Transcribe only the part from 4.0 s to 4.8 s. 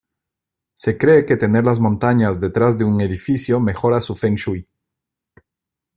su feng shui.